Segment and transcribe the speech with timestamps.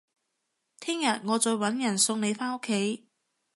[0.79, 3.07] 聽日我再搵人送你返屋企